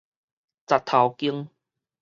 [0.65, 1.51] 實頭間